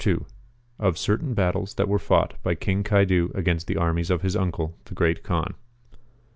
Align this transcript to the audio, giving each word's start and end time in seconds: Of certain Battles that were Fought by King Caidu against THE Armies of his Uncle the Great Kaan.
Of 0.79 0.97
certain 0.97 1.35
Battles 1.35 1.75
that 1.75 1.87
were 1.87 1.99
Fought 1.99 2.33
by 2.41 2.55
King 2.55 2.83
Caidu 2.83 3.29
against 3.35 3.67
THE 3.67 3.77
Armies 3.77 4.09
of 4.09 4.23
his 4.23 4.35
Uncle 4.35 4.75
the 4.85 4.95
Great 4.95 5.21
Kaan. 5.21 5.53